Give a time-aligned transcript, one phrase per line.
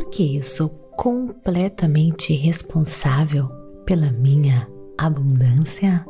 [0.00, 3.48] porque eu sou completamente responsável
[3.84, 6.06] pela minha abundância?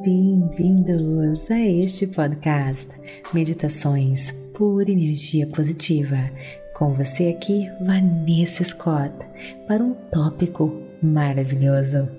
[0.00, 2.88] Bem-vindos a este podcast
[3.34, 6.30] Meditações por Energia Positiva.
[6.72, 9.12] Com você aqui, Vanessa Scott,
[9.66, 10.72] para um tópico
[11.02, 12.17] maravilhoso: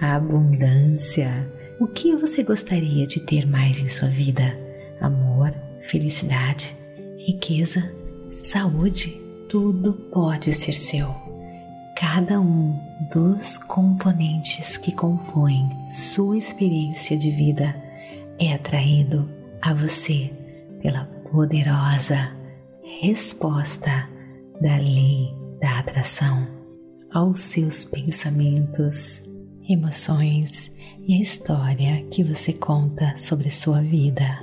[0.00, 1.50] abundância.
[1.80, 4.56] O que você gostaria de ter mais em sua vida?
[5.00, 6.76] Amor, felicidade,
[7.18, 7.90] riqueza,
[8.32, 9.20] saúde?
[9.48, 11.26] Tudo pode ser seu
[11.96, 12.78] cada um
[13.10, 17.74] dos componentes que compõem sua experiência de vida
[18.38, 19.30] é atraído
[19.62, 20.30] a você
[20.82, 22.36] pela poderosa
[23.00, 24.06] resposta
[24.60, 26.46] da lei da atração
[27.10, 29.22] aos seus pensamentos,
[29.68, 30.72] emoções
[31.06, 34.40] e a história que você conta sobre sua vida.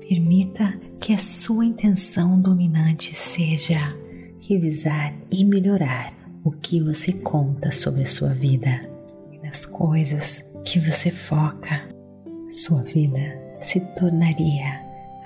[0.00, 3.94] Permita que a sua intenção dominante seja
[4.40, 6.14] revisar e melhorar
[6.44, 8.88] o que você conta sobre sua vida
[9.32, 11.88] e nas coisas que você foca,
[12.48, 14.80] sua vida se tornaria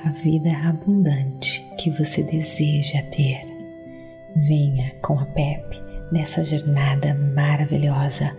[0.04, 3.42] a vida abundante que você deseja ter.
[4.34, 5.78] Venha com a Pepe
[6.10, 8.34] nessa jornada maravilhosa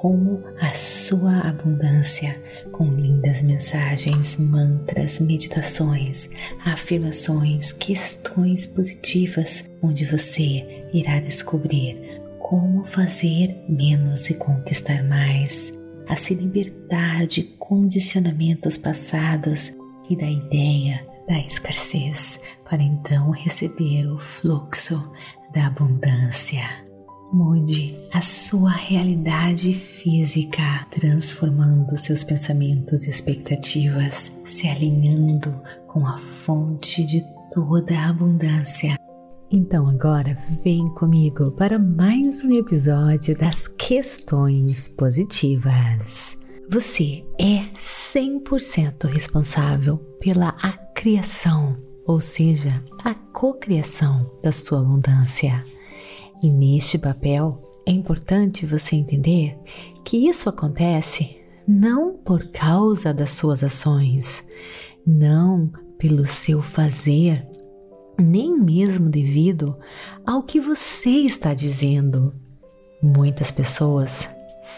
[0.00, 6.30] rumo à sua abundância, com lindas mensagens, mantras, meditações,
[6.64, 15.72] afirmações, questões positivas, onde você irá descobrir como fazer menos e conquistar mais,
[16.08, 19.72] a se libertar de condicionamentos passados
[20.08, 25.12] e da ideia da escassez, para então receber o fluxo
[25.52, 26.87] da abundância.
[27.32, 35.54] Mude a sua realidade física, transformando seus pensamentos e expectativas, se alinhando
[35.86, 37.22] com a fonte de
[37.52, 38.98] toda a abundância
[39.50, 46.36] então agora vem comigo para mais um episódio das questões positivas.
[46.70, 50.52] Você é 100% responsável pela
[50.94, 55.64] criação, ou seja, a cocriação da sua abundância.
[56.42, 59.58] E neste papel é importante você entender
[60.04, 64.44] que isso acontece não por causa das suas ações,
[65.06, 67.46] não pelo seu fazer
[68.18, 69.76] nem mesmo devido
[70.26, 72.34] ao que você está dizendo.
[73.02, 74.28] Muitas pessoas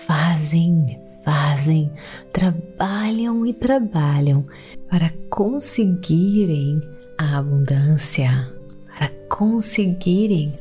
[0.07, 1.91] fazem, fazem,
[2.33, 4.47] trabalham e trabalham
[4.89, 6.81] para conseguirem
[7.19, 8.53] a abundância,
[8.87, 10.59] para conseguirem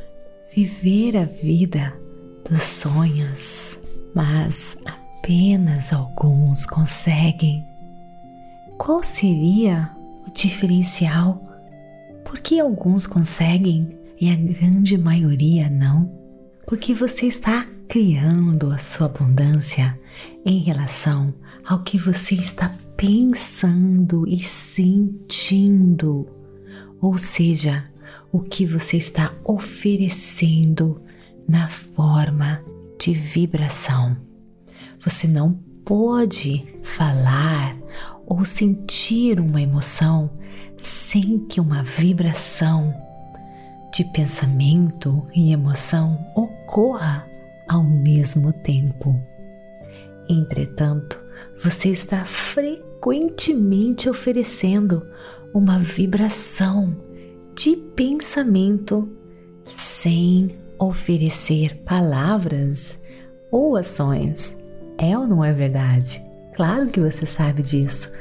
[0.55, 1.93] viver a vida
[2.49, 3.77] dos sonhos,
[4.15, 7.63] mas apenas alguns conseguem.
[8.77, 9.91] Qual seria
[10.27, 11.45] o diferencial
[12.25, 16.11] por que alguns conseguem e a grande maioria não?
[16.67, 19.99] Porque você está criando a sua abundância
[20.45, 21.33] em relação
[21.65, 26.27] ao que você está pensando e sentindo,
[27.01, 27.85] ou seja,
[28.31, 31.01] o que você está oferecendo
[31.47, 32.63] na forma
[32.99, 34.15] de vibração.
[34.99, 35.53] Você não
[35.83, 37.75] pode falar
[38.25, 40.29] ou sentir uma emoção
[40.77, 42.93] sem que uma vibração
[43.93, 47.27] de pensamento e emoção ocorra
[47.67, 49.19] ao mesmo tempo.
[50.29, 51.19] Entretanto,
[51.61, 55.05] você está frequentemente oferecendo
[55.53, 56.95] uma vibração
[57.59, 59.09] de pensamento
[59.65, 63.03] sem oferecer palavras
[63.51, 64.57] ou ações.
[64.97, 66.21] É ou não é verdade?
[66.55, 68.13] Claro que você sabe disso.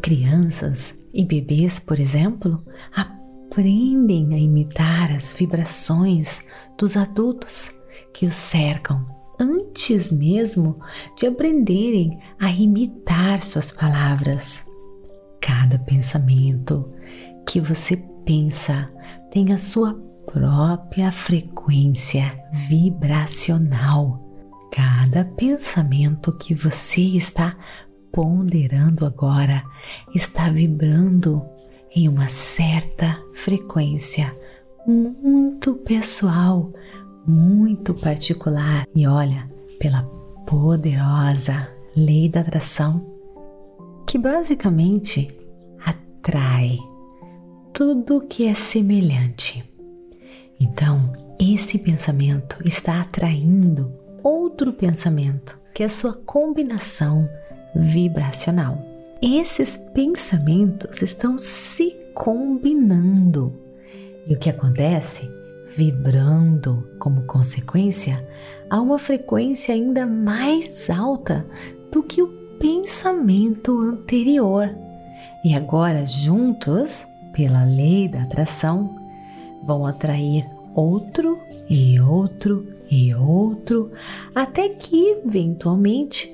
[0.00, 6.42] Crianças e bebês, por exemplo, aprendem a imitar as vibrações
[6.78, 7.70] dos adultos
[8.14, 9.06] que os cercam
[9.38, 10.80] antes mesmo
[11.18, 14.64] de aprenderem a imitar suas palavras.
[15.38, 16.95] Cada pensamento
[17.46, 18.90] que você pensa
[19.30, 19.94] tem a sua
[20.32, 22.38] própria frequência
[22.68, 24.22] vibracional.
[24.72, 27.56] Cada pensamento que você está
[28.12, 29.62] ponderando agora
[30.14, 31.42] está vibrando
[31.94, 34.36] em uma certa frequência
[34.86, 36.72] muito pessoal,
[37.26, 38.86] muito particular.
[38.94, 40.02] E olha, pela
[40.46, 43.04] poderosa lei da atração,
[44.06, 45.28] que basicamente
[45.84, 46.78] atrai
[47.76, 49.62] tudo que é semelhante.
[50.58, 53.92] Então, esse pensamento está atraindo
[54.22, 57.28] outro pensamento que é a sua combinação
[57.74, 58.82] vibracional.
[59.20, 63.52] Esses pensamentos estão se combinando.
[64.26, 65.30] E o que acontece?
[65.76, 68.26] Vibrando como consequência
[68.70, 71.46] a uma frequência ainda mais alta
[71.92, 74.74] do que o pensamento anterior.
[75.44, 78.96] E agora, juntos, pela lei da atração,
[79.62, 81.38] vão atrair outro
[81.68, 83.92] e outro e outro,
[84.34, 86.32] até que, eventualmente,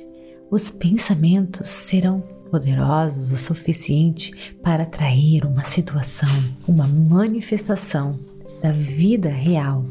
[0.49, 2.21] os pensamentos serão
[2.51, 6.29] poderosos o suficiente para atrair uma situação,
[6.69, 8.21] uma manifestação
[8.63, 9.85] da vida real.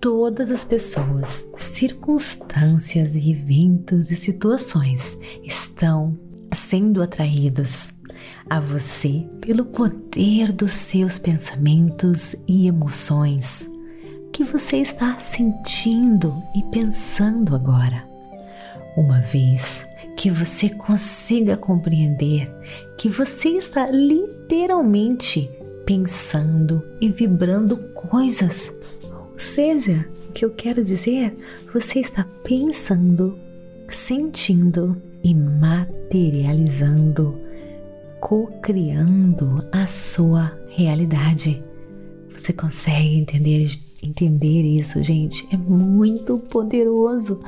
[0.00, 6.16] Todas as pessoas, circunstâncias e eventos e situações estão
[6.54, 7.91] sendo atraídos
[8.52, 13.66] a você pelo poder dos seus pensamentos e emoções
[14.30, 18.06] que você está sentindo e pensando agora.
[18.94, 19.86] Uma vez
[20.18, 22.54] que você consiga compreender
[22.98, 25.50] que você está literalmente
[25.86, 28.70] pensando e vibrando coisas.
[29.02, 31.34] Ou seja, o que eu quero dizer,
[31.72, 33.38] você está pensando,
[33.88, 37.40] sentindo e materializando,
[38.22, 41.62] co-criando a sua realidade.
[42.30, 43.68] Você consegue entender
[44.00, 47.42] entender isso, gente, é muito poderoso.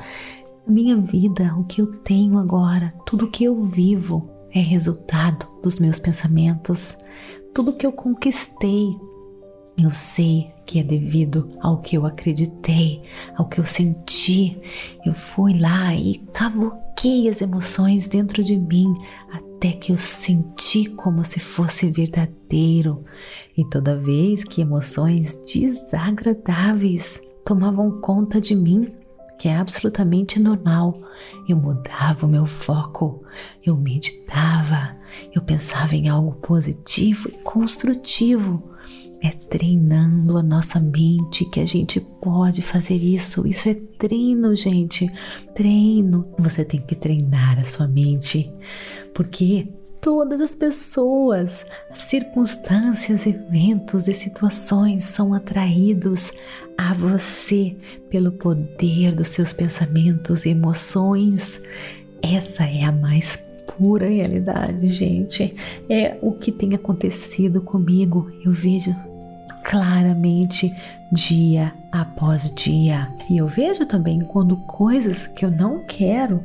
[0.67, 5.97] Minha vida, o que eu tenho agora, tudo que eu vivo é resultado dos meus
[5.97, 6.97] pensamentos.
[7.53, 8.97] Tudo que eu conquistei,
[9.77, 13.01] eu sei que é devido ao que eu acreditei,
[13.35, 14.57] ao que eu senti.
[15.05, 18.93] Eu fui lá e cavoquei as emoções dentro de mim
[19.65, 23.03] até que eu senti como se fosse verdadeiro.
[23.57, 28.93] E toda vez que emoções desagradáveis tomavam conta de mim,
[29.39, 31.01] que é absolutamente normal.
[31.49, 33.23] Eu mudava o meu foco,
[33.65, 34.95] eu meditava,
[35.33, 38.74] eu pensava em algo positivo e construtivo.
[39.25, 43.47] É treinando a nossa mente que a gente pode fazer isso.
[43.47, 45.11] Isso é treino, gente.
[45.55, 46.31] Treino.
[46.37, 48.47] Você tem que treinar a sua mente,
[49.15, 49.67] porque
[49.99, 56.31] todas as pessoas, circunstâncias, eventos e situações são atraídos
[56.77, 57.75] a você
[58.11, 61.59] pelo poder dos seus pensamentos e emoções.
[62.21, 63.37] Essa é a mais
[63.75, 65.55] pura realidade, gente.
[65.89, 68.31] É o que tem acontecido comigo.
[68.45, 68.95] Eu vejo
[69.65, 70.73] claramente
[71.11, 73.11] dia após dia.
[73.29, 76.43] E eu vejo também quando coisas que eu não quero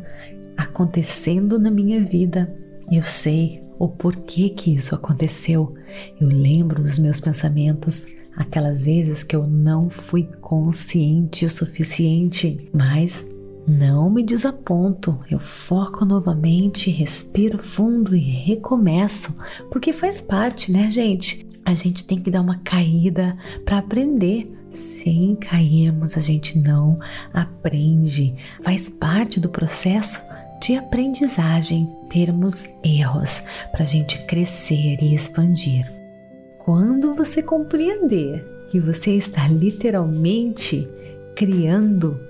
[0.56, 2.52] acontecendo na minha vida
[2.90, 5.74] eu sei o porquê que isso aconteceu.
[6.20, 8.06] Eu lembro dos meus pensamentos,
[8.36, 13.24] aquelas vezes que eu não fui consciente o suficiente, mas
[13.68, 15.20] não me desaponto.
[15.30, 19.36] Eu foco novamente, respiro fundo e recomeço,
[19.70, 21.49] porque faz parte, né, gente?
[21.64, 24.56] A gente tem que dar uma caída para aprender.
[24.70, 26.98] Sem cairmos, a gente não
[27.32, 28.34] aprende.
[28.62, 30.22] Faz parte do processo
[30.62, 33.42] de aprendizagem termos erros
[33.72, 35.90] para a gente crescer e expandir.
[36.58, 40.88] Quando você compreender que você está literalmente
[41.34, 42.20] criando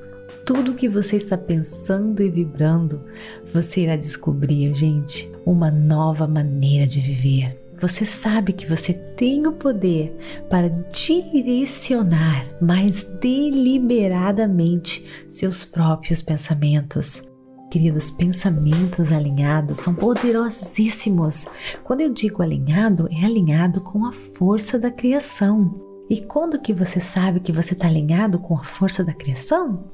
[0.46, 3.04] tudo que você está pensando e vibrando,
[3.52, 7.60] você irá descobrir, gente, uma nova maneira de viver.
[7.80, 10.14] Você sabe que você tem o poder
[10.50, 17.22] para direcionar mais deliberadamente seus próprios pensamentos
[17.70, 21.46] Queridos, pensamentos alinhados são poderosíssimos.
[21.84, 25.80] Quando eu digo alinhado, é alinhado com a força da criação.
[26.10, 29.84] E quando que você sabe que você está alinhado com a força da criação?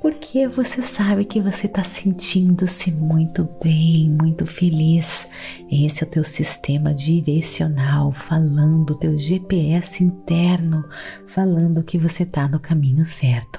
[0.00, 5.28] Porque você sabe que você está sentindo-se muito bem, muito feliz.
[5.70, 10.84] Esse é o teu sistema direcional falando, teu GPS interno
[11.26, 13.58] falando que você está no caminho certo.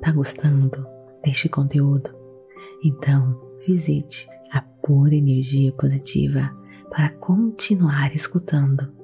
[0.00, 0.86] Tá gostando
[1.24, 2.14] deste conteúdo?
[2.84, 6.56] Então, visite a Pura Energia Positiva
[6.90, 8.94] para continuar escutando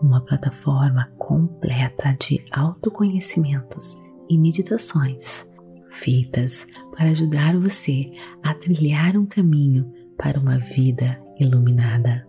[0.00, 3.96] uma plataforma completa de autoconhecimentos
[4.28, 5.51] e meditações
[5.92, 8.10] feitas para ajudar você
[8.42, 12.26] a trilhar um caminho para uma vida iluminada.